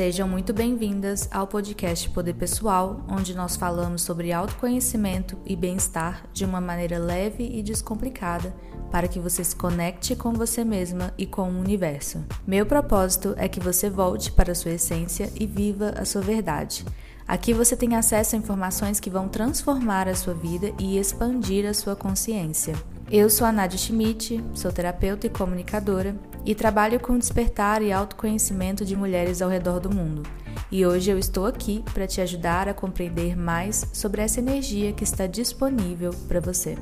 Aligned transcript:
Sejam 0.00 0.26
muito 0.26 0.54
bem-vindas 0.54 1.28
ao 1.30 1.46
podcast 1.46 2.08
Poder 2.08 2.32
Pessoal, 2.32 3.04
onde 3.06 3.34
nós 3.34 3.54
falamos 3.54 4.00
sobre 4.00 4.32
autoconhecimento 4.32 5.36
e 5.44 5.54
bem-estar 5.54 6.26
de 6.32 6.42
uma 6.42 6.58
maneira 6.58 6.98
leve 6.98 7.46
e 7.46 7.62
descomplicada 7.62 8.56
para 8.90 9.06
que 9.06 9.20
você 9.20 9.44
se 9.44 9.54
conecte 9.54 10.16
com 10.16 10.32
você 10.32 10.64
mesma 10.64 11.12
e 11.18 11.26
com 11.26 11.50
o 11.50 11.60
universo. 11.60 12.24
Meu 12.46 12.64
propósito 12.64 13.34
é 13.36 13.46
que 13.46 13.60
você 13.60 13.90
volte 13.90 14.32
para 14.32 14.52
a 14.52 14.54
sua 14.54 14.70
essência 14.70 15.30
e 15.38 15.46
viva 15.46 15.90
a 15.90 16.06
sua 16.06 16.22
verdade. 16.22 16.82
Aqui 17.28 17.52
você 17.52 17.76
tem 17.76 17.94
acesso 17.94 18.34
a 18.34 18.38
informações 18.38 18.98
que 18.98 19.10
vão 19.10 19.28
transformar 19.28 20.08
a 20.08 20.14
sua 20.14 20.32
vida 20.32 20.72
e 20.78 20.96
expandir 20.96 21.68
a 21.68 21.74
sua 21.74 21.94
consciência. 21.94 22.74
Eu 23.12 23.28
sou 23.28 23.44
a 23.44 23.50
Nadia 23.50 23.76
Schmidt, 23.76 24.40
sou 24.54 24.70
terapeuta 24.70 25.26
e 25.26 25.30
comunicadora 25.30 26.14
e 26.46 26.54
trabalho 26.54 27.00
com 27.00 27.18
despertar 27.18 27.82
e 27.82 27.90
autoconhecimento 27.90 28.84
de 28.84 28.94
mulheres 28.94 29.42
ao 29.42 29.50
redor 29.50 29.80
do 29.80 29.92
mundo. 29.92 30.22
E 30.70 30.86
hoje 30.86 31.10
eu 31.10 31.18
estou 31.18 31.44
aqui 31.44 31.82
para 31.92 32.06
te 32.06 32.20
ajudar 32.20 32.68
a 32.68 32.72
compreender 32.72 33.36
mais 33.36 33.84
sobre 33.92 34.22
essa 34.22 34.38
energia 34.38 34.92
que 34.92 35.02
está 35.02 35.26
disponível 35.26 36.12
para 36.28 36.38
você. 36.38 36.76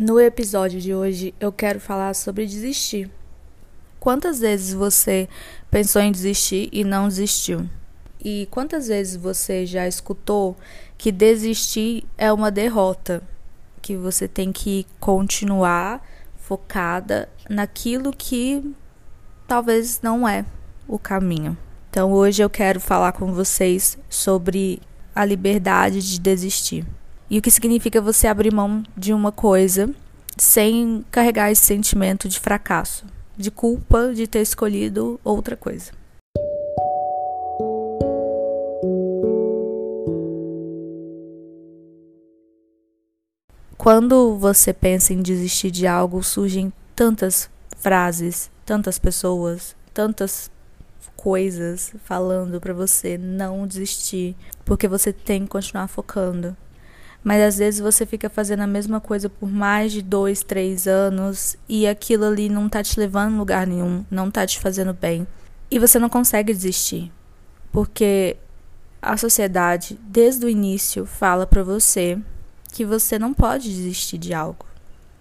No 0.00 0.18
episódio 0.18 0.80
de 0.80 0.94
hoje 0.94 1.34
eu 1.38 1.52
quero 1.52 1.78
falar 1.78 2.14
sobre 2.14 2.46
desistir. 2.46 3.10
Quantas 4.00 4.40
vezes 4.40 4.72
você 4.72 5.28
pensou 5.70 6.00
em 6.00 6.10
desistir 6.10 6.70
e 6.72 6.82
não 6.82 7.06
desistiu? 7.06 7.68
E 8.18 8.48
quantas 8.50 8.88
vezes 8.88 9.14
você 9.14 9.66
já 9.66 9.86
escutou 9.86 10.56
que 10.96 11.12
desistir 11.12 12.04
é 12.16 12.32
uma 12.32 12.50
derrota? 12.50 13.22
Que 13.82 13.94
você 13.96 14.26
tem 14.26 14.52
que 14.52 14.86
continuar 14.98 16.02
focada 16.38 17.28
naquilo 17.48 18.10
que 18.10 18.74
talvez 19.46 20.00
não 20.02 20.26
é 20.26 20.46
o 20.88 20.98
caminho. 20.98 21.56
Então 21.90 22.10
hoje 22.10 22.42
eu 22.42 22.48
quero 22.48 22.80
falar 22.80 23.12
com 23.12 23.34
vocês 23.34 23.98
sobre 24.08 24.80
a 25.14 25.26
liberdade 25.26 26.00
de 26.00 26.18
desistir. 26.18 26.86
E 27.28 27.38
o 27.38 27.42
que 27.42 27.50
significa 27.50 28.00
você 28.00 28.26
abrir 28.26 28.52
mão 28.52 28.82
de 28.96 29.12
uma 29.12 29.30
coisa 29.30 29.90
sem 30.38 31.04
carregar 31.10 31.50
esse 31.50 31.66
sentimento 31.66 32.30
de 32.30 32.40
fracasso 32.40 33.04
de 33.40 33.50
culpa 33.50 34.12
de 34.14 34.26
ter 34.26 34.42
escolhido 34.42 35.18
outra 35.24 35.56
coisa. 35.56 35.92
Quando 43.76 44.36
você 44.36 44.74
pensa 44.74 45.14
em 45.14 45.22
desistir 45.22 45.70
de 45.70 45.86
algo, 45.86 46.22
surgem 46.22 46.70
tantas 46.94 47.48
frases, 47.78 48.50
tantas 48.66 48.98
pessoas, 48.98 49.74
tantas 49.94 50.50
coisas 51.16 51.94
falando 52.04 52.60
para 52.60 52.74
você 52.74 53.16
não 53.16 53.66
desistir, 53.66 54.36
porque 54.66 54.86
você 54.86 55.12
tem 55.12 55.44
que 55.44 55.48
continuar 55.48 55.88
focando 55.88 56.54
mas 57.22 57.42
às 57.42 57.58
vezes 57.58 57.80
você 57.80 58.06
fica 58.06 58.30
fazendo 58.30 58.60
a 58.60 58.66
mesma 58.66 59.00
coisa 59.00 59.28
por 59.28 59.50
mais 59.50 59.92
de 59.92 60.02
dois, 60.02 60.42
três 60.42 60.86
anos 60.86 61.56
e 61.68 61.86
aquilo 61.86 62.24
ali 62.24 62.48
não 62.48 62.68
tá 62.68 62.82
te 62.82 62.98
levando 62.98 63.34
a 63.34 63.38
lugar 63.38 63.66
nenhum, 63.66 64.04
não 64.10 64.30
tá 64.30 64.46
te 64.46 64.58
fazendo 64.58 64.94
bem. 64.94 65.26
E 65.70 65.78
você 65.78 65.98
não 65.98 66.08
consegue 66.08 66.52
desistir, 66.52 67.12
porque 67.70 68.36
a 69.00 69.16
sociedade, 69.16 69.98
desde 70.02 70.44
o 70.44 70.48
início, 70.48 71.06
fala 71.06 71.46
para 71.46 71.62
você 71.62 72.18
que 72.72 72.84
você 72.84 73.18
não 73.18 73.32
pode 73.32 73.68
desistir 73.68 74.18
de 74.18 74.34
algo, 74.34 74.66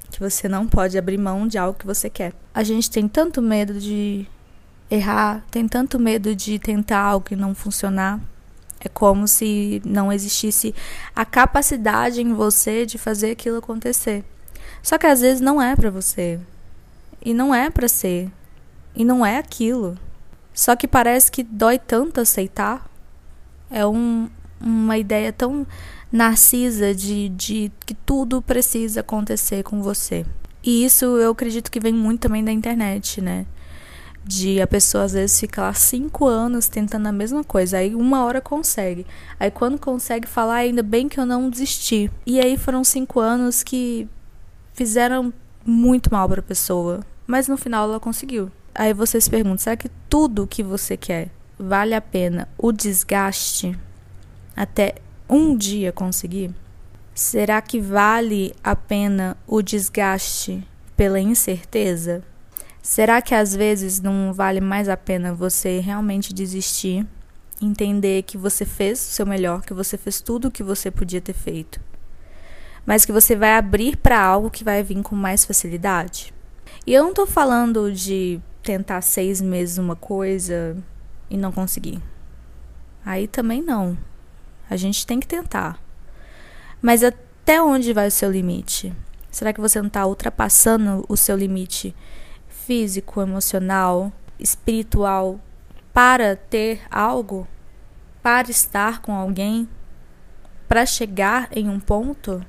que 0.10 0.20
você 0.20 0.48
não 0.48 0.68
pode 0.68 0.98
abrir 0.98 1.18
mão 1.18 1.48
de 1.48 1.58
algo 1.58 1.78
que 1.78 1.86
você 1.86 2.10
quer. 2.10 2.34
A 2.54 2.64
gente 2.64 2.90
tem 2.90 3.08
tanto 3.08 3.42
medo 3.42 3.80
de 3.80 4.26
errar, 4.90 5.46
tem 5.52 5.68
tanto 5.68 6.00
medo 6.00 6.36
de 6.36 6.58
tentar 6.58 7.00
algo 7.00 7.28
e 7.32 7.36
não 7.36 7.54
funcionar, 7.54 8.20
é 8.80 8.88
como 8.88 9.28
se 9.28 9.82
não 9.86 10.12
existisse 10.12 10.74
a 11.16 11.26
capacidade 11.26 12.22
em 12.22 12.34
você 12.34 12.86
de 12.86 12.98
fazer 12.98 13.32
aquilo 13.32 13.58
acontecer. 13.58 14.24
Só 14.82 14.98
que 14.98 15.06
às 15.06 15.22
vezes 15.22 15.42
não 15.42 15.62
é 15.62 15.76
para 15.76 15.90
você. 15.90 16.40
E 17.24 17.34
não 17.34 17.54
é 17.54 17.70
para 17.70 17.88
ser. 17.88 18.32
E 18.96 19.04
não 19.04 19.26
é 19.26 19.38
aquilo. 19.38 19.98
Só 20.54 20.76
que 20.76 20.88
parece 20.88 21.32
que 21.32 21.44
dói 21.44 21.78
tanto 21.78 22.22
aceitar. 22.22 22.90
É 23.70 23.86
um, 23.86 24.30
uma 24.60 24.98
ideia 24.98 25.32
tão 25.34 25.68
narcisa 26.12 26.96
de, 26.96 27.30
de 27.30 27.72
que 27.86 27.94
tudo 27.94 28.42
precisa 28.42 29.02
acontecer 29.02 29.64
com 29.64 29.82
você. 29.82 30.26
E 30.64 30.84
isso 30.84 31.06
eu 31.06 31.32
acredito 31.32 31.70
que 31.70 31.80
vem 31.80 31.94
muito 31.94 32.22
também 32.22 32.44
da 32.44 32.52
internet, 32.52 33.22
né? 33.22 33.46
De 34.24 34.62
a 34.62 34.68
pessoa 34.68 35.06
às 35.06 35.14
vezes 35.14 35.40
ficar 35.40 35.64
lá 35.64 35.74
cinco 35.74 36.26
anos 36.26 36.68
tentando 36.68 37.08
a 37.08 37.12
mesma 37.12 37.44
coisa, 37.44 37.78
aí 37.78 37.96
uma 37.96 38.24
hora 38.24 38.42
consegue. 38.42 39.06
Aí 39.40 39.50
quando 39.50 39.80
consegue 39.80 40.28
falar, 40.28 40.56
ainda 40.56 40.84
bem 40.84 41.10
que 41.10 41.20
eu 41.20 41.26
não 41.26 41.50
desisti. 41.50 42.12
E 42.26 42.40
aí 42.40 42.58
foram 42.58 42.84
cinco 42.84 43.20
anos 43.20 43.64
que 43.64 44.08
fizeram 44.74 45.34
muito 45.66 46.12
mal 46.12 46.28
para 46.28 46.40
a 46.40 46.44
pessoa, 46.44 47.02
mas 47.26 47.48
no 47.48 47.58
final 47.58 47.90
ela 47.90 48.00
conseguiu. 48.00 48.52
Aí 48.74 48.94
você 48.94 49.20
se 49.20 49.30
pergunta, 49.30 49.62
será 49.62 49.76
que 49.76 49.90
tudo 50.10 50.48
que 50.48 50.64
você 50.64 50.96
quer 50.96 51.30
vale 51.58 51.94
a 51.94 52.02
pena 52.02 52.48
o 52.58 52.72
desgaste 52.72 53.78
até 54.56 54.96
um 55.30 55.56
dia 55.56 55.92
conseguir? 55.92 56.54
Será 57.14 57.62
que 57.62 57.82
vale 57.82 58.56
a 58.64 58.76
pena 58.76 59.36
o 59.46 59.62
desgaste 59.62 60.66
pela 60.96 61.20
incerteza? 61.20 62.24
Será 62.82 63.22
que 63.22 63.36
às 63.36 63.56
vezes 63.56 64.00
não 64.00 64.34
vale 64.34 64.62
mais 64.62 64.88
a 64.88 64.96
pena 64.96 65.34
você 65.34 65.80
realmente 65.80 66.34
desistir, 66.34 67.06
entender 67.62 68.24
que 68.24 68.38
você 68.38 68.66
fez 68.66 69.00
o 69.00 69.12
seu 69.12 69.26
melhor, 69.26 69.62
que 69.62 69.74
você 69.74 69.98
fez 69.98 70.22
tudo 70.22 70.48
o 70.48 70.52
que 70.52 70.64
você 70.64 70.90
podia 70.90 71.20
ter 71.20 71.34
feito, 71.34 71.80
mas 72.86 73.06
que 73.06 73.12
você 73.12 73.36
vai 73.36 73.56
abrir 73.58 73.98
para 73.98 74.20
algo 74.20 74.50
que 74.50 74.64
vai 74.64 74.82
vir 74.82 75.02
com 75.04 75.16
mais 75.16 75.44
facilidade? 75.44 76.34
E 76.88 76.94
eu 76.94 77.04
não 77.04 77.10
estou 77.10 77.28
falando 77.28 77.92
de 77.92 78.40
tentar 78.64 79.02
seis 79.02 79.42
meses 79.42 79.78
uma 79.78 79.96
coisa 79.96 80.78
e 81.30 81.38
não 81.38 81.52
conseguir. 81.52 82.02
Aí 83.06 83.28
também 83.28 83.62
não. 83.62 83.98
A 84.70 84.76
gente 84.76 85.06
tem 85.06 85.20
que 85.20 85.28
tentar. 85.28 85.80
Mas 86.82 87.04
até 87.04 87.62
onde 87.62 87.92
vai 87.94 88.08
o 88.08 88.12
seu 88.12 88.32
limite? 88.32 88.94
Será 89.30 89.54
que 89.54 89.62
você 89.62 89.80
não 89.80 89.88
está 89.88 90.06
ultrapassando 90.06 91.06
o 91.08 91.18
seu 91.18 91.36
limite 91.36 91.96
físico, 92.70 93.20
emocional, 93.20 94.14
espiritual 94.40 95.40
para 95.92 96.36
ter 96.36 96.82
algo, 96.92 97.48
para 98.22 98.52
estar 98.52 99.02
com 99.02 99.12
alguém, 99.12 99.68
para 100.68 100.86
chegar 100.86 101.50
em 101.52 101.68
um 101.68 101.80
ponto? 101.80 102.46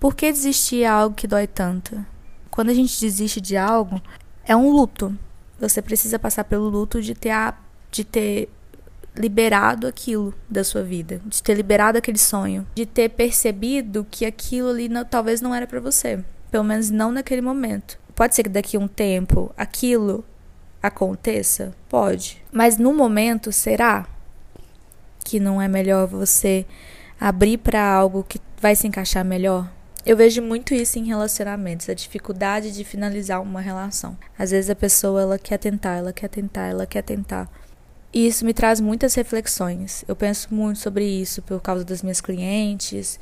Por 0.00 0.14
que 0.14 0.32
desistir 0.32 0.84
é 0.84 0.86
algo 0.86 1.14
que 1.14 1.26
dói 1.26 1.46
tanto? 1.46 2.02
Quando 2.50 2.70
a 2.70 2.74
gente 2.74 2.98
desiste 2.98 3.42
de 3.42 3.58
algo, 3.58 4.00
é 4.42 4.56
um 4.56 4.70
luto. 4.70 5.14
Você 5.58 5.82
precisa 5.82 6.18
passar 6.18 6.44
pelo 6.44 6.70
luto 6.70 7.02
de 7.02 7.14
ter, 7.14 7.28
a, 7.28 7.54
de 7.90 8.04
ter 8.04 8.48
liberado 9.14 9.86
aquilo 9.86 10.34
da 10.48 10.62
sua 10.62 10.82
vida, 10.82 11.20
de 11.26 11.42
ter 11.42 11.54
liberado 11.54 11.98
aquele 11.98 12.18
sonho, 12.18 12.66
de 12.74 12.86
ter 12.86 13.08
percebido 13.10 14.06
que 14.10 14.24
aquilo 14.24 14.70
ali 14.70 14.88
não, 14.88 15.04
talvez 15.04 15.40
não 15.40 15.54
era 15.54 15.66
para 15.66 15.80
você, 15.80 16.24
pelo 16.50 16.64
menos 16.64 16.90
não 16.90 17.12
naquele 17.12 17.40
momento. 17.40 17.98
Pode 18.14 18.34
ser 18.34 18.42
que 18.42 18.48
daqui 18.48 18.76
a 18.76 18.80
um 18.80 18.88
tempo 18.88 19.52
aquilo 19.56 20.24
aconteça? 20.82 21.74
Pode. 21.88 22.42
Mas 22.52 22.78
no 22.78 22.92
momento, 22.92 23.52
será 23.52 24.06
que 25.24 25.40
não 25.40 25.60
é 25.60 25.68
melhor 25.68 26.06
você 26.06 26.66
abrir 27.20 27.58
para 27.58 27.82
algo 27.82 28.24
que 28.26 28.40
vai 28.60 28.74
se 28.74 28.86
encaixar 28.86 29.24
melhor? 29.24 29.70
Eu 30.04 30.16
vejo 30.16 30.40
muito 30.40 30.72
isso 30.74 30.98
em 30.98 31.04
relacionamentos, 31.04 31.88
a 31.88 31.94
dificuldade 31.94 32.72
de 32.72 32.84
finalizar 32.84 33.42
uma 33.42 33.60
relação. 33.60 34.16
Às 34.38 34.50
vezes 34.50 34.70
a 34.70 34.74
pessoa 34.74 35.20
ela 35.20 35.38
quer 35.38 35.58
tentar, 35.58 35.96
ela 35.96 36.12
quer 36.12 36.28
tentar, 36.28 36.66
ela 36.66 36.86
quer 36.86 37.02
tentar, 37.02 37.50
e 38.12 38.26
isso 38.26 38.44
me 38.44 38.52
traz 38.52 38.80
muitas 38.80 39.14
reflexões. 39.14 40.04
Eu 40.08 40.16
penso 40.16 40.52
muito 40.52 40.78
sobre 40.78 41.04
isso 41.04 41.42
por 41.42 41.60
causa 41.60 41.84
das 41.84 42.02
minhas 42.02 42.20
clientes, 42.20 43.18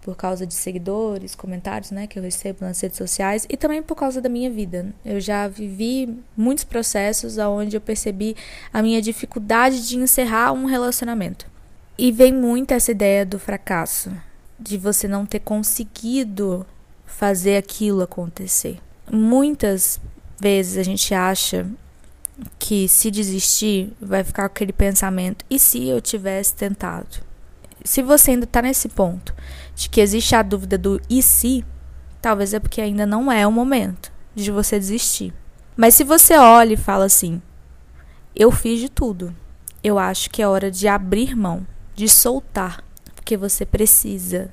por 0.00 0.16
causa 0.16 0.46
de 0.46 0.54
seguidores, 0.54 1.34
comentários, 1.34 1.90
né, 1.90 2.06
que 2.06 2.18
eu 2.18 2.22
recebo 2.22 2.64
nas 2.64 2.80
redes 2.80 2.96
sociais 2.96 3.46
e 3.48 3.56
também 3.56 3.82
por 3.82 3.94
causa 3.94 4.20
da 4.20 4.28
minha 4.28 4.50
vida. 4.50 4.86
Eu 5.04 5.20
já 5.20 5.46
vivi 5.46 6.18
muitos 6.36 6.64
processos 6.64 7.36
onde 7.36 7.76
eu 7.76 7.80
percebi 7.80 8.34
a 8.72 8.82
minha 8.82 9.02
dificuldade 9.02 9.86
de 9.86 9.98
encerrar 9.98 10.52
um 10.52 10.64
relacionamento. 10.64 11.46
E 11.98 12.10
vem 12.10 12.32
muito 12.32 12.72
essa 12.72 12.90
ideia 12.90 13.26
do 13.26 13.38
fracasso, 13.38 14.10
de 14.58 14.78
você 14.78 15.06
não 15.06 15.26
ter 15.26 15.40
conseguido 15.40 16.66
fazer 17.04 17.58
aquilo 17.58 18.02
acontecer. 18.02 18.78
Muitas 19.12 20.00
vezes 20.40 20.78
a 20.78 20.82
gente 20.82 21.12
acha 21.12 21.66
que 22.58 22.88
se 22.88 23.10
desistir, 23.10 23.92
vai 24.00 24.24
ficar 24.24 24.44
aquele 24.44 24.72
pensamento: 24.72 25.44
e 25.48 25.58
se 25.58 25.88
eu 25.88 26.00
tivesse 26.00 26.54
tentado? 26.54 27.24
Se 27.84 28.02
você 28.02 28.32
ainda 28.32 28.44
está 28.44 28.60
nesse 28.60 28.88
ponto 28.88 29.34
de 29.74 29.88
que 29.88 30.00
existe 30.00 30.34
a 30.34 30.42
dúvida 30.42 30.76
do 30.76 31.00
e 31.08 31.22
se, 31.22 31.64
talvez 32.20 32.52
é 32.52 32.60
porque 32.60 32.80
ainda 32.80 33.06
não 33.06 33.32
é 33.32 33.46
o 33.46 33.52
momento 33.52 34.12
de 34.34 34.50
você 34.50 34.78
desistir. 34.78 35.32
Mas 35.76 35.94
se 35.94 36.04
você 36.04 36.36
olha 36.36 36.74
e 36.74 36.76
fala 36.76 37.06
assim: 37.06 37.40
eu 38.34 38.50
fiz 38.52 38.80
de 38.80 38.88
tudo, 38.88 39.34
eu 39.82 39.98
acho 39.98 40.30
que 40.30 40.42
é 40.42 40.48
hora 40.48 40.70
de 40.70 40.86
abrir 40.86 41.34
mão, 41.34 41.66
de 41.94 42.08
soltar, 42.08 42.84
porque 43.14 43.36
você 43.36 43.64
precisa 43.64 44.52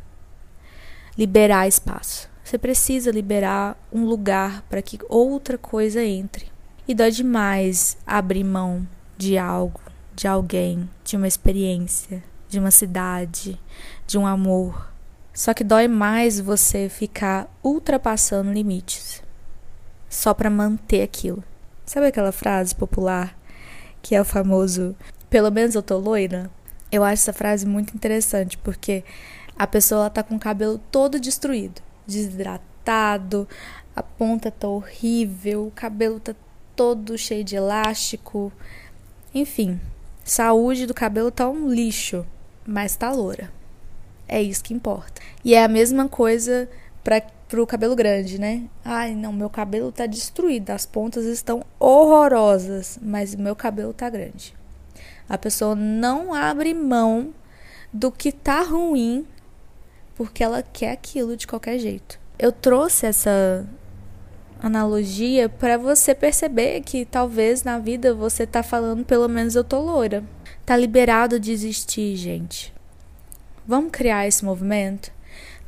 liberar 1.18 1.68
espaço. 1.68 2.30
Você 2.44 2.58
precisa 2.58 3.12
liberar 3.12 3.78
um 3.92 4.06
lugar 4.06 4.62
para 4.70 4.82
que 4.82 4.98
outra 5.10 5.58
coisa 5.58 6.02
entre. 6.02 6.50
E 6.88 6.96
dói 6.96 7.12
demais 7.12 7.98
abrir 8.08 8.46
mão 8.46 8.88
de 9.18 9.38
algo, 9.38 9.82
de 10.16 10.26
alguém, 10.26 10.90
de 11.04 11.18
uma 11.18 11.28
experiência, 11.28 12.24
de 12.48 12.58
uma 12.58 12.72
cidade, 12.72 13.60
de 14.06 14.18
um 14.18 14.26
amor. 14.26 14.90
Só 15.34 15.54
que 15.54 15.66
dói 15.66 15.90
mais 15.90 16.40
você 16.40 16.88
ficar 16.88 17.54
ultrapassando 17.62 18.54
limites 18.54 19.22
só 20.10 20.34
para 20.34 20.50
manter 20.50 21.02
aquilo. 21.02 21.44
Sabe 21.86 22.08
aquela 22.08 22.32
frase 22.32 22.74
popular 22.74 23.38
que 24.02 24.16
é 24.16 24.22
o 24.22 24.26
famoso 24.26 24.96
pelo 25.30 25.52
menos 25.52 25.76
eu 25.76 25.84
tô 25.84 25.98
loira? 25.98 26.50
Eu 26.90 27.04
acho 27.04 27.24
essa 27.24 27.34
frase 27.34 27.66
muito 27.66 27.94
interessante 27.94 28.58
porque 28.58 29.04
a 29.58 29.68
pessoa 29.68 30.10
tá 30.10 30.24
com 30.24 30.36
o 30.36 30.40
cabelo 30.40 30.80
todo 30.90 31.20
destruído, 31.20 31.82
desidratado, 32.06 33.46
a 33.94 34.02
ponta 34.02 34.50
tá 34.50 34.70
horrível, 34.70 35.68
o 35.68 35.72
cabelo 35.72 36.20
tá 36.20 36.34
todo 36.78 37.18
cheio 37.18 37.44
de 37.44 37.56
elástico. 37.56 38.54
Enfim, 39.34 39.82
saúde 40.24 40.86
do 40.86 40.94
cabelo 40.94 41.32
tá 41.32 41.50
um 41.50 41.70
lixo, 41.70 42.26
mas 42.66 42.96
tá 42.96 43.12
loura. 43.12 43.52
É 44.28 44.42
isso 44.42 44.64
que 44.64 44.74
importa. 44.74 45.22
E 45.44 45.56
é 45.56 45.64
a 45.64 45.68
mesma 45.68 46.08
coisa 46.08 46.70
para 47.04 47.22
pro 47.48 47.66
cabelo 47.66 47.96
grande, 47.96 48.40
né? 48.40 48.64
Ai, 48.84 49.16
não, 49.16 49.32
meu 49.32 49.50
cabelo 49.50 49.90
tá 49.90 50.06
destruído, 50.06 50.70
as 50.72 50.86
pontas 50.86 51.24
estão 51.24 51.64
horrorosas, 51.80 53.00
mas 53.02 53.34
meu 53.36 53.56
cabelo 53.56 53.94
tá 53.94 54.10
grande. 54.10 54.54
A 55.30 55.38
pessoa 55.38 55.74
não 55.74 56.34
abre 56.34 56.74
mão 56.74 57.34
do 57.92 58.12
que 58.12 58.34
tá 58.34 58.62
ruim 58.62 59.26
porque 60.14 60.44
ela 60.44 60.62
quer 60.62 60.92
aquilo 60.92 61.38
de 61.38 61.48
qualquer 61.48 61.80
jeito. 61.80 62.20
Eu 62.38 62.52
trouxe 62.52 63.06
essa 63.06 63.66
analogia 64.62 65.48
para 65.50 65.78
você 65.78 66.14
perceber 66.16 66.82
que 66.82 67.06
talvez 67.06 67.64
na 67.64 67.80
vida 67.80 68.14
você 68.14 68.46
tá 68.46 68.64
falando 68.64 69.06
pelo 69.06 69.28
menos 69.28 69.56
eu 69.56 69.64
tô 69.64 69.80
loira. 69.80 70.24
Tá 70.66 70.76
liberado 70.76 71.40
de 71.40 71.52
existir, 71.52 72.16
gente. 72.16 72.74
Vamos 73.66 73.92
criar 73.92 74.28
esse 74.28 74.44
movimento? 74.44 75.12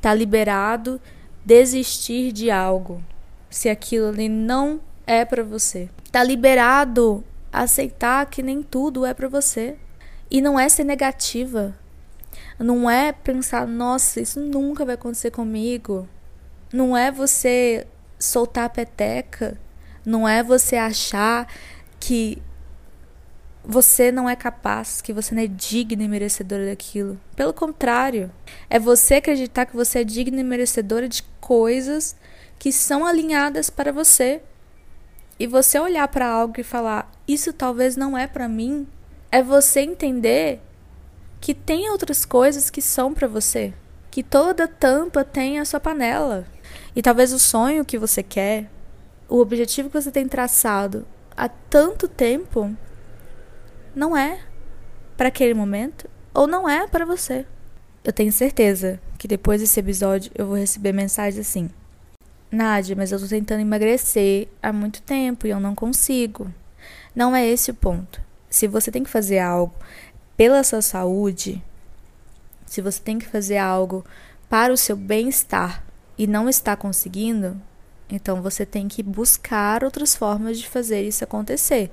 Tá 0.02 0.14
liberado 0.14 1.00
desistir 1.46 2.32
de 2.32 2.52
algo, 2.52 3.04
se 3.50 3.70
aquilo 3.70 4.10
ali 4.10 4.30
não 4.30 4.80
é 5.06 5.26
para 5.26 5.44
você. 5.44 5.90
Tá 6.12 6.24
liberado 6.24 7.24
aceitar 7.52 8.26
que 8.28 8.44
nem 8.44 8.62
tudo 8.62 9.06
é 9.06 9.14
para 9.14 9.28
você. 9.28 9.76
E 10.32 10.42
não 10.42 10.60
é 10.60 10.70
ser 10.70 10.84
negativa. 10.84 11.76
Não 12.60 12.90
é 12.90 13.12
pensar, 13.12 13.68
nossa, 13.68 14.22
isso 14.22 14.40
nunca 14.40 14.86
vai 14.86 14.96
acontecer 14.96 15.32
comigo. 15.32 16.08
Não 16.72 16.96
é 16.96 17.12
você 17.12 17.88
soltar 18.20 18.66
a 18.66 18.70
peteca, 18.70 19.58
não 20.06 20.28
é 20.28 20.44
você 20.44 20.76
achar 20.76 21.48
que 22.00 22.42
você 23.64 24.12
não 24.12 24.30
é 24.30 24.36
capaz, 24.36 25.02
que 25.02 25.14
você 25.14 25.36
não 25.36 25.44
é 25.44 25.48
digna 25.48 26.04
e 26.04 26.08
merecedora 26.08 26.66
daquilo. 26.66 27.20
Pelo 27.36 27.54
contrário, 27.54 28.32
é 28.70 28.80
você 28.80 29.16
acreditar 29.16 29.66
que 29.66 29.76
você 29.76 30.00
é 30.00 30.04
digna 30.04 30.42
e 30.42 30.44
merecedora 30.44 31.08
de 31.08 31.24
coisas 31.40 32.16
que 32.58 32.72
são 32.72 33.06
alinhadas 33.06 33.70
para 33.70 33.92
você. 33.92 34.42
E 35.40 35.48
você 35.48 35.80
olhar 35.80 36.08
para 36.08 36.28
algo 36.28 36.60
e 36.60 36.64
falar: 36.64 37.12
"Isso 37.28 37.54
talvez 37.54 37.96
não 37.96 38.18
é 38.18 38.28
para 38.28 38.48
mim", 38.48 38.88
é 39.32 39.42
você 39.44 39.82
entender 39.82 40.62
que 41.40 41.54
tem 41.54 41.90
outras 41.90 42.26
coisas 42.26 42.70
que 42.70 42.82
são 42.82 43.14
para 43.14 43.28
você, 43.28 43.74
que 44.12 44.24
toda 44.24 44.68
tampa 44.68 45.24
tem 45.24 45.60
a 45.60 45.66
sua 45.66 45.80
panela. 45.80 46.46
E 46.96 47.02
talvez 47.02 47.32
o 47.34 47.40
sonho 47.40 47.86
que 47.86 47.98
você 47.98 48.24
quer, 48.24 48.70
o 49.28 49.38
objetivo 49.40 49.90
que 49.90 50.02
você 50.02 50.12
tem 50.12 50.28
traçado 50.28 51.06
há 51.36 51.48
tanto 51.48 52.08
tempo, 52.08 52.76
não 53.96 54.16
é 54.16 54.40
para 55.16 55.28
aquele 55.28 55.54
momento 55.54 56.10
ou 56.34 56.48
não 56.48 56.68
é 56.68 56.88
para 56.88 57.06
você. 57.06 57.46
Eu 58.04 58.14
tenho 58.14 58.32
certeza 58.32 59.00
que 59.18 59.28
depois 59.28 59.62
desse 59.62 59.80
episódio 59.80 60.32
eu 60.34 60.48
vou 60.48 60.56
receber 60.56 60.94
mensagens 60.94 61.46
assim: 61.46 61.70
Nádia, 62.52 62.96
mas 62.96 63.12
eu 63.12 63.20
tô 63.20 63.28
tentando 63.28 63.62
emagrecer 63.62 64.48
há 64.64 64.74
muito 64.74 65.02
tempo 65.02 65.46
e 65.46 65.50
eu 65.50 65.60
não 65.60 65.76
consigo. 65.76 66.52
Não 67.16 67.36
é 67.36 67.46
esse 67.46 67.72
o 67.72 67.74
ponto. 67.74 68.22
Se 68.50 68.68
você 68.68 68.90
tem 68.90 69.04
que 69.04 69.10
fazer 69.10 69.40
algo 69.40 69.74
pela 70.36 70.64
sua 70.64 70.82
saúde, 70.82 71.62
se 72.66 72.82
você 72.82 73.02
tem 73.02 73.20
que 73.20 73.26
fazer 73.26 73.58
algo 73.58 74.06
para 74.50 74.72
o 74.72 74.78
seu 74.78 74.96
bem-estar, 74.96 75.84
e 76.20 76.28
não 76.28 76.50
está 76.50 76.76
conseguindo, 76.76 77.56
então 78.10 78.42
você 78.42 78.66
tem 78.66 78.90
que 78.90 79.02
buscar 79.02 79.86
outras 79.86 80.18
formas 80.18 80.60
de 80.60 80.68
fazer 80.68 81.02
isso 81.02 81.24
acontecer. 81.24 81.90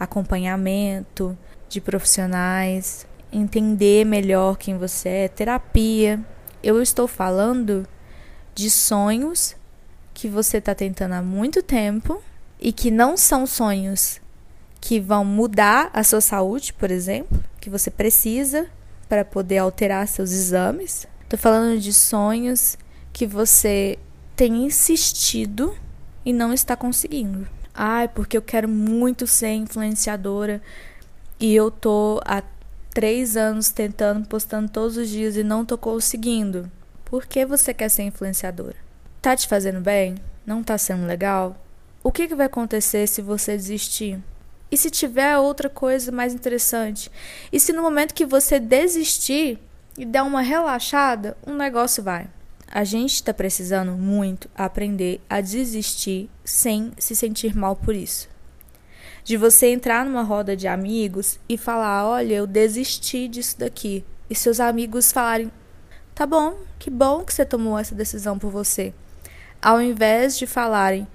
Acompanhamento 0.00 1.38
de 1.68 1.80
profissionais, 1.80 3.06
entender 3.32 4.04
melhor 4.04 4.58
quem 4.58 4.76
você 4.76 5.08
é, 5.08 5.28
terapia. 5.28 6.18
Eu 6.60 6.82
estou 6.82 7.06
falando 7.06 7.86
de 8.52 8.68
sonhos 8.68 9.54
que 10.12 10.26
você 10.26 10.56
está 10.56 10.74
tentando 10.74 11.12
há 11.12 11.22
muito 11.22 11.62
tempo 11.62 12.20
e 12.58 12.72
que 12.72 12.90
não 12.90 13.16
são 13.16 13.46
sonhos 13.46 14.20
que 14.80 14.98
vão 14.98 15.24
mudar 15.24 15.88
a 15.92 16.02
sua 16.02 16.20
saúde, 16.20 16.72
por 16.72 16.90
exemplo, 16.90 17.44
que 17.60 17.70
você 17.70 17.92
precisa 17.92 18.66
para 19.08 19.24
poder 19.24 19.58
alterar 19.58 20.08
seus 20.08 20.32
exames. 20.32 21.06
Estou 21.22 21.38
falando 21.38 21.78
de 21.78 21.92
sonhos 21.92 22.76
que 23.18 23.26
você 23.26 23.98
tem 24.36 24.64
insistido 24.64 25.76
e 26.24 26.32
não 26.32 26.52
está 26.52 26.76
conseguindo. 26.76 27.48
Ai, 27.74 28.06
porque 28.06 28.36
eu 28.36 28.42
quero 28.42 28.68
muito 28.68 29.26
ser 29.26 29.54
influenciadora 29.54 30.62
e 31.40 31.52
eu 31.52 31.68
tô 31.68 32.20
há 32.24 32.44
três 32.94 33.36
anos 33.36 33.70
tentando, 33.70 34.28
postando 34.28 34.70
todos 34.70 34.96
os 34.96 35.08
dias 35.08 35.34
e 35.34 35.42
não 35.42 35.64
tô 35.64 35.76
conseguindo. 35.76 36.70
Por 37.04 37.26
que 37.26 37.44
você 37.44 37.74
quer 37.74 37.88
ser 37.88 38.04
influenciadora? 38.04 38.76
Tá 39.20 39.34
te 39.34 39.48
fazendo 39.48 39.80
bem? 39.80 40.14
Não 40.46 40.62
tá 40.62 40.78
sendo 40.78 41.04
legal? 41.04 41.60
O 42.04 42.12
que, 42.12 42.28
que 42.28 42.36
vai 42.36 42.46
acontecer 42.46 43.08
se 43.08 43.20
você 43.20 43.56
desistir? 43.56 44.20
E 44.70 44.76
se 44.76 44.92
tiver 44.92 45.36
outra 45.38 45.68
coisa 45.68 46.12
mais 46.12 46.32
interessante? 46.32 47.10
E 47.50 47.58
se 47.58 47.72
no 47.72 47.82
momento 47.82 48.14
que 48.14 48.24
você 48.24 48.60
desistir 48.60 49.58
e 49.96 50.04
der 50.04 50.22
uma 50.22 50.40
relaxada, 50.40 51.36
um 51.44 51.56
negócio 51.56 52.00
vai? 52.00 52.28
A 52.70 52.84
gente 52.84 53.14
está 53.14 53.32
precisando 53.32 53.92
muito 53.92 54.48
aprender 54.54 55.22
a 55.28 55.40
desistir 55.40 56.28
sem 56.44 56.92
se 56.98 57.16
sentir 57.16 57.56
mal 57.56 57.74
por 57.74 57.94
isso. 57.94 58.28
De 59.24 59.38
você 59.38 59.68
entrar 59.68 60.04
numa 60.04 60.22
roda 60.22 60.54
de 60.54 60.68
amigos 60.68 61.40
e 61.48 61.56
falar: 61.56 62.06
Olha, 62.06 62.34
eu 62.34 62.46
desisti 62.46 63.26
disso 63.26 63.58
daqui. 63.58 64.04
E 64.28 64.34
seus 64.34 64.60
amigos 64.60 65.10
falarem: 65.10 65.50
Tá 66.14 66.26
bom, 66.26 66.58
que 66.78 66.90
bom 66.90 67.24
que 67.24 67.32
você 67.32 67.44
tomou 67.44 67.78
essa 67.78 67.94
decisão 67.94 68.38
por 68.38 68.50
você. 68.50 68.92
Ao 69.62 69.80
invés 69.80 70.36
de 70.36 70.46
falarem: 70.46 71.08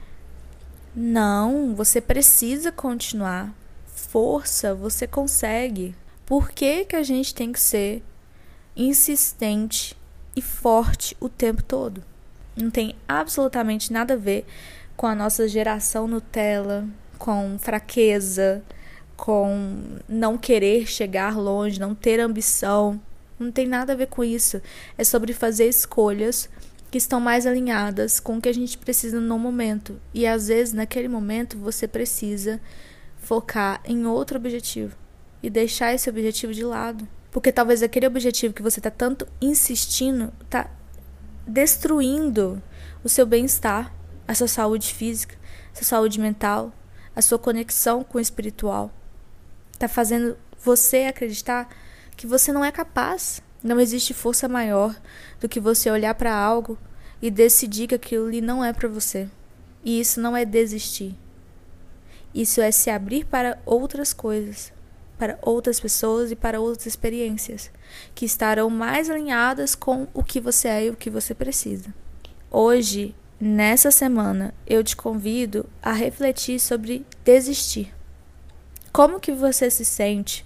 Não, 0.96 1.76
você 1.76 2.02
precisa 2.02 2.72
continuar. 2.72 3.54
Força, 3.86 4.74
você 4.74 5.06
consegue. 5.06 5.96
Por 6.26 6.50
que, 6.50 6.86
que 6.86 6.96
a 6.96 7.04
gente 7.04 7.36
tem 7.36 7.52
que 7.52 7.60
ser 7.60 8.02
insistente 8.76 9.96
e 10.36 10.42
forte 10.42 11.16
o 11.20 11.30
tempo 11.30 11.64
todo. 11.64 12.04
Não 12.56 12.70
tem 12.70 12.96
absolutamente 13.08 13.92
nada 13.92 14.14
a 14.14 14.18
ver 14.18 14.46
com 14.96 15.08
a 15.08 15.16
nossa 15.16 15.48
geração 15.48 16.08
Nutella, 16.08 16.88
com 17.18 17.58
fraqueza, 17.58 18.64
com 19.16 20.00
não 20.08 20.38
querer 20.38 20.86
chegar 20.86 21.38
longe, 21.38 21.80
não 21.80 21.96
ter 21.96 22.20
ambição. 22.20 23.00
Não 23.40 23.52
tem 23.52 23.68
nada 23.68 23.94
a 23.94 23.96
ver 23.96 24.08
com 24.08 24.24
isso. 24.24 24.62
É 24.98 25.04
sobre 25.04 25.34
fazer 25.34 25.68
escolhas 25.68 26.50
que 26.92 26.98
estão 26.98 27.20
mais 27.20 27.48
alinhadas 27.48 28.20
com 28.20 28.38
o 28.38 28.42
que 28.42 28.50
a 28.50 28.54
gente 28.54 28.78
precisa 28.78 29.20
no 29.20 29.40
momento. 29.40 30.00
E 30.14 30.28
às 30.28 30.48
vezes, 30.48 30.74
naquele 30.74 31.08
momento, 31.08 31.58
você 31.58 31.88
precisa 31.88 32.62
focar 33.18 33.82
em 33.86 34.06
outro 34.06 34.38
objetivo 34.38 34.96
e 35.42 35.50
deixar 35.50 35.94
esse 35.94 36.10
objetivo 36.10 36.54
de 36.54 36.64
lado. 36.64 37.08
Porque 37.34 37.52
talvez 37.52 37.82
aquele 37.82 38.06
objetivo 38.06 38.54
que 38.54 38.62
você 38.62 38.80
está 38.80 38.92
tanto 38.92 39.28
insistindo 39.42 40.32
está 40.44 40.70
destruindo 41.48 42.62
o 43.04 43.10
seu 43.10 43.26
bem-estar, 43.26 43.92
a 44.28 44.36
sua 44.36 44.48
saúde 44.48 44.94
física, 44.94 45.36
a 45.74 45.76
sua 45.78 45.84
saúde 45.84 46.20
mental, 46.20 46.72
a 47.16 47.24
sua 47.24 47.40
conexão 47.40 48.04
com 48.04 48.20
o 48.20 48.22
espiritual. 48.22 48.92
Está 49.72 49.88
fazendo 49.88 50.38
você 50.64 51.06
acreditar 51.06 51.68
que 52.16 52.28
você 52.28 52.54
não 52.54 52.64
é 52.64 52.72
capaz. 52.72 53.42
Não 53.64 53.80
existe 53.80 54.14
força 54.14 54.48
maior 54.48 54.96
do 55.40 55.50
que 55.50 55.60
você 55.60 55.90
olhar 55.90 56.14
para 56.14 56.36
algo 56.36 56.78
e 57.20 57.32
decidir 57.32 57.88
que 57.88 57.96
aquilo 57.96 58.28
ali 58.28 58.42
não 58.42 58.64
é 58.64 58.72
para 58.72 58.88
você. 58.88 59.28
E 59.84 60.00
isso 60.00 60.22
não 60.22 60.38
é 60.38 60.46
desistir. 60.46 61.18
Isso 62.34 62.62
é 62.62 62.72
se 62.72 62.90
abrir 62.90 63.26
para 63.26 63.58
outras 63.66 64.14
coisas, 64.14 64.72
para 65.18 65.38
outras 65.42 65.80
pessoas 65.80 66.32
e 66.32 66.36
para 66.36 66.60
outras 66.60 66.86
experiências 66.86 67.72
que 68.14 68.26
estarão 68.26 68.70
mais 68.70 69.10
alinhadas 69.10 69.76
com 69.76 70.08
o 70.14 70.24
que 70.24 70.40
você 70.40 70.68
é 70.68 70.86
e 70.86 70.90
o 70.90 70.96
que 70.96 71.10
você 71.10 71.34
precisa. 71.34 71.94
Hoje, 72.50 73.16
nessa 73.40 73.92
semana, 73.92 74.54
eu 74.68 74.84
te 74.84 74.96
convido 74.96 75.66
a 75.82 75.92
refletir 75.92 76.60
sobre 76.60 77.06
desistir. 77.24 77.94
Como 78.92 79.20
que 79.20 79.32
você 79.32 79.70
se 79.70 79.84
sente 79.84 80.46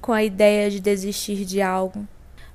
com 0.00 0.12
a 0.12 0.24
ideia 0.24 0.70
de 0.70 0.80
desistir 0.80 1.44
de 1.44 1.62
algo? 1.62 2.06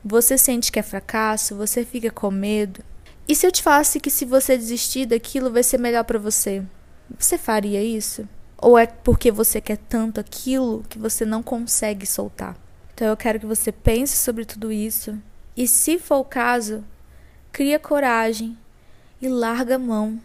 Você 0.03 0.37
sente 0.37 0.71
que 0.71 0.79
é 0.79 0.83
fracasso? 0.83 1.55
Você 1.55 1.85
fica 1.85 2.09
com 2.09 2.31
medo? 2.31 2.83
E 3.27 3.35
se 3.35 3.45
eu 3.45 3.51
te 3.51 3.61
falasse 3.61 3.99
que 3.99 4.09
se 4.09 4.25
você 4.25 4.57
desistir 4.57 5.05
daquilo 5.05 5.51
vai 5.51 5.63
ser 5.63 5.77
melhor 5.77 6.03
para 6.03 6.19
você? 6.19 6.63
Você 7.17 7.37
faria 7.37 7.81
isso? 7.81 8.27
Ou 8.61 8.77
é 8.77 8.85
porque 8.85 9.31
você 9.31 9.59
quer 9.59 9.77
tanto 9.77 10.19
aquilo 10.19 10.85
que 10.87 10.99
você 10.99 11.25
não 11.25 11.41
consegue 11.41 12.05
soltar? 12.05 12.55
Então 12.93 13.07
eu 13.07 13.17
quero 13.17 13.39
que 13.39 13.45
você 13.47 13.71
pense 13.71 14.15
sobre 14.15 14.45
tudo 14.45 14.71
isso 14.71 15.17
e, 15.57 15.67
se 15.67 15.97
for 15.97 16.17
o 16.17 16.23
caso, 16.23 16.83
cria 17.51 17.79
coragem 17.79 18.55
e 19.19 19.27
larga 19.27 19.75
a 19.75 19.79
mão. 19.79 20.21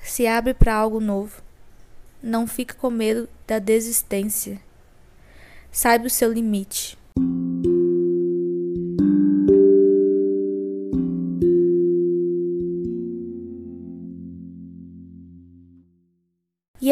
Se 0.00 0.24
abre 0.24 0.54
para 0.54 0.74
algo 0.74 1.00
novo. 1.00 1.42
Não 2.22 2.46
fique 2.46 2.74
com 2.74 2.90
medo 2.90 3.28
da 3.44 3.58
desistência. 3.58 4.60
Saiba 5.72 6.06
o 6.06 6.10
seu 6.10 6.32
limite. 6.32 6.96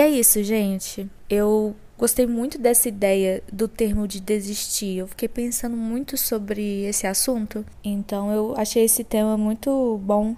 É 0.05 0.11
isso, 0.11 0.43
gente. 0.43 1.11
Eu 1.31 1.75
gostei 1.97 2.27
muito 2.27 2.59
dessa 2.59 2.89
ideia 2.89 3.43
do 3.51 3.67
termo 3.67 4.07
de 4.07 4.21
desistir. 4.21 4.99
Eu 4.99 5.09
fiquei 5.09 5.29
pensando 5.29 5.77
muito 5.77 6.17
sobre 6.17 6.85
esse 6.85 7.07
assunto. 7.07 7.65
Então 7.83 8.31
eu 8.31 8.55
achei 8.57 8.85
esse 8.85 9.03
tema 9.03 9.37
muito 9.37 9.99
bom 10.03 10.37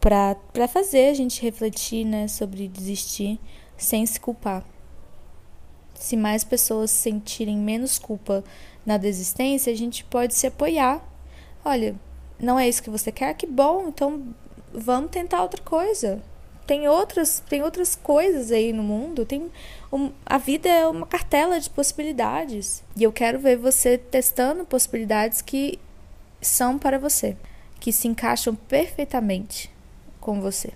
para 0.00 0.66
fazer 0.66 1.10
a 1.10 1.14
gente 1.14 1.40
refletir, 1.40 2.04
né, 2.04 2.26
sobre 2.26 2.66
desistir 2.66 3.38
sem 3.76 4.04
se 4.04 4.18
culpar. 4.18 4.64
Se 5.94 6.16
mais 6.16 6.42
pessoas 6.42 6.90
sentirem 6.90 7.56
menos 7.56 7.98
culpa 7.98 8.42
na 8.84 8.96
desistência, 8.96 9.72
a 9.72 9.76
gente 9.76 10.04
pode 10.04 10.34
se 10.34 10.48
apoiar. 10.48 11.00
Olha, 11.64 11.94
não 12.40 12.58
é 12.58 12.68
isso 12.68 12.82
que 12.82 12.90
você 12.90 13.12
quer? 13.12 13.34
Que 13.34 13.46
bom, 13.46 13.86
então 13.86 14.34
vamos 14.74 15.12
tentar 15.12 15.42
outra 15.42 15.62
coisa 15.62 16.20
tem 16.66 16.88
outras, 16.88 17.42
tem 17.48 17.62
outras 17.62 17.96
coisas 17.96 18.50
aí 18.50 18.72
no 18.72 18.82
mundo. 18.82 19.24
Tem 19.24 19.50
um, 19.92 20.10
a 20.24 20.38
vida 20.38 20.68
é 20.68 20.86
uma 20.86 21.06
cartela 21.06 21.58
de 21.58 21.68
possibilidades. 21.68 22.82
E 22.96 23.02
eu 23.02 23.12
quero 23.12 23.38
ver 23.38 23.56
você 23.56 23.98
testando 23.98 24.64
possibilidades 24.64 25.40
que 25.40 25.78
são 26.40 26.78
para 26.78 26.98
você, 26.98 27.36
que 27.78 27.92
se 27.92 28.08
encaixam 28.08 28.54
perfeitamente 28.54 29.70
com 30.20 30.40
você. 30.40 30.72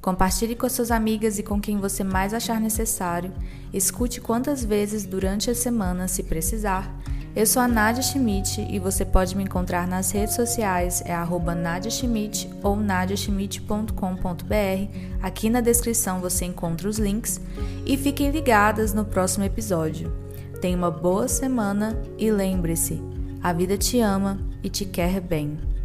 Compartilhe 0.00 0.54
com 0.54 0.68
suas 0.68 0.90
amigas 0.90 1.38
e 1.38 1.42
com 1.42 1.60
quem 1.60 1.76
você 1.78 2.02
mais 2.02 2.32
achar 2.32 2.60
necessário. 2.60 3.32
Escute 3.74 4.20
quantas 4.20 4.64
vezes 4.64 5.04
durante 5.04 5.50
a 5.50 5.54
semana, 5.54 6.08
se 6.08 6.22
precisar 6.22 6.90
eu 7.38 7.46
sou 7.46 7.62
a 7.62 7.68
Nadia 7.68 8.02
Schmidt 8.02 8.66
e 8.68 8.80
você 8.80 9.04
pode 9.04 9.36
me 9.36 9.44
encontrar 9.44 9.86
nas 9.86 10.10
redes 10.10 10.34
sociais, 10.34 11.00
é 11.06 11.14
arroba 11.14 11.54
Nadia 11.54 11.88
Schmidt 11.88 12.50
ou 12.64 12.74
nadiaschmidt.com.br. 12.74 13.94
Aqui 15.22 15.48
na 15.48 15.60
descrição 15.60 16.20
você 16.20 16.46
encontra 16.46 16.88
os 16.88 16.98
links 16.98 17.40
e 17.86 17.96
fiquem 17.96 18.32
ligadas 18.32 18.92
no 18.92 19.04
próximo 19.04 19.44
episódio. 19.44 20.12
Tenha 20.60 20.76
uma 20.76 20.90
boa 20.90 21.28
semana 21.28 21.96
e 22.18 22.28
lembre-se, 22.28 23.00
a 23.40 23.52
vida 23.52 23.78
te 23.78 24.00
ama 24.00 24.40
e 24.60 24.68
te 24.68 24.84
quer 24.84 25.20
bem. 25.20 25.77